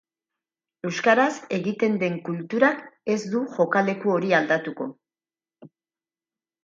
[0.89, 2.81] Euskaraz egiten den kulturak
[3.17, 4.89] ez du jokaleku hori aldatuko.